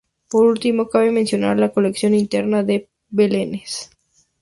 Por 0.31 0.47
último, 0.47 0.89
cabe 0.89 1.11
mencionar 1.11 1.59
la 1.59 1.69
colección 1.69 2.15
internacional 2.15 2.65
de 2.65 2.89
belenes. 3.09 3.91